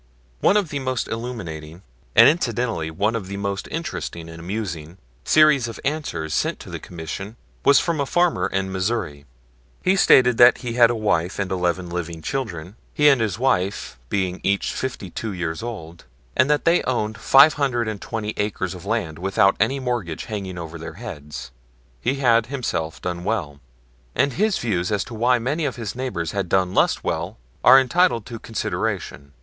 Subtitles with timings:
[0.39, 1.83] One of the most illuminating
[2.15, 6.79] and incidentally one of the most interesting and amusing series of answers sent to the
[6.79, 9.27] Commission was from a farmer in Missouri.
[9.83, 13.99] He stated that he had a wife and 11 living children, he and his wife
[14.09, 16.05] being each 52 years old;
[16.35, 21.51] and that they owned 520 acres of land without any mortgage hanging over their heads.
[22.01, 23.59] He had himself done well,
[24.15, 27.79] and his views as to why many of his neighbors had done less well are
[27.79, 29.33] entitled to consideration.